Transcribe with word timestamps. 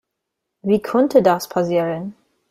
Wie 0.63 0.81
konnte 0.81 1.21
das 1.21 1.47
passieren? 1.47 2.15